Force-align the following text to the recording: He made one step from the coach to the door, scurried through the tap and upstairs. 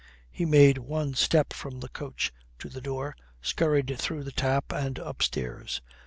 He 0.31 0.45
made 0.45 0.79
one 0.79 1.13
step 1.13 1.53
from 1.53 1.79
the 1.79 1.87
coach 1.87 2.33
to 2.57 2.69
the 2.69 2.81
door, 2.81 3.15
scurried 3.39 3.95
through 3.99 4.23
the 4.23 4.31
tap 4.31 4.71
and 4.73 4.97
upstairs. 4.97 5.79